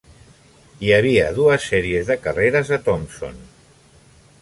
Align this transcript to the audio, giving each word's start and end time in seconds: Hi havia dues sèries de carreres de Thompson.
Hi 0.85 0.89
havia 0.95 1.27
dues 1.35 1.69
sèries 1.73 2.09
de 2.09 2.17
carreres 2.25 2.75
de 2.75 2.83
Thompson. 2.91 3.41